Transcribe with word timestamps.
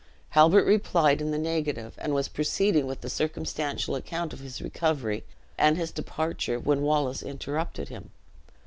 Halbert 0.29 0.65
replied 0.65 1.21
in 1.21 1.29
the 1.29 1.37
negative, 1.37 1.93
and 1.99 2.11
was 2.11 2.27
proceeding 2.27 2.87
with 2.87 3.05
a 3.05 3.07
circumstantial 3.07 3.93
account 3.93 4.33
of 4.33 4.39
his 4.39 4.59
recovery 4.59 5.23
and 5.59 5.77
his 5.77 5.91
departure 5.91 6.59
when 6.59 6.81
Wallace 6.81 7.21
interrupted 7.21 7.89
him. 7.89 8.09